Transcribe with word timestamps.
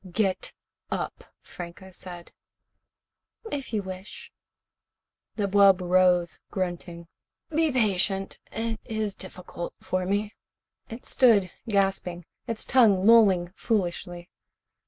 "Get 0.11 0.51
up," 0.89 1.25
Franco 1.43 1.91
said. 1.91 2.31
"If 3.51 3.71
you 3.71 3.83
wish." 3.83 4.31
The 5.35 5.45
wub 5.45 5.79
rose, 5.79 6.39
grunting. 6.49 7.07
"Be 7.51 7.71
patient. 7.71 8.39
It 8.51 8.79
is 8.85 9.13
difficult 9.13 9.75
for 9.79 10.07
me." 10.07 10.33
It 10.89 11.05
stood, 11.05 11.51
gasping, 11.69 12.25
its 12.47 12.65
tongue 12.65 13.05
lolling 13.05 13.53
foolishly. 13.55 14.31